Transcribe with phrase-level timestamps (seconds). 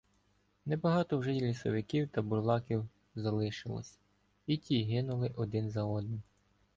[0.65, 3.99] Небагато вже й лісовиків та бурлаків залишилося—
[4.47, 6.21] і ті гинули один за одним.